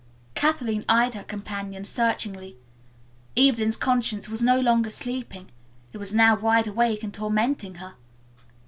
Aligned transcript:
Kathleen 0.33 0.83
eyed 0.89 1.13
her 1.13 1.23
companion 1.23 1.85
searchingly. 1.85 2.57
Evelyn's 3.37 3.75
conscience 3.75 4.27
was 4.27 4.41
no 4.41 4.59
longer 4.59 4.89
sleeping. 4.89 5.51
It 5.93 5.99
was 5.99 6.11
now 6.11 6.35
wide 6.35 6.65
awake 6.65 7.03
and 7.03 7.13
tormenting 7.13 7.75
her. 7.75 7.93